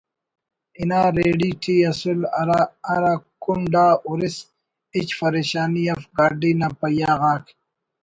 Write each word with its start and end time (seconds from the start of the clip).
انا 0.79 1.01
ریڑی 1.15 1.51
ٹی 1.61 1.75
اسُل 1.89 2.19
ہرا 2.89 3.13
کنڈ 3.43 3.73
آ 3.85 3.87
ہُرس 4.07 4.35
ہچ 4.93 5.09
فریشانی 5.19 5.83
اف 5.93 6.01
گاڈی 6.17 6.51
نا 6.59 6.67
پہیہ 6.79 7.11
غاک 7.21 7.45